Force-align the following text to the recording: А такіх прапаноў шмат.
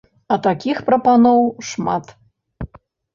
А 0.35 0.35
такіх 0.45 0.79
прапаноў 0.87 1.41
шмат. 1.73 2.09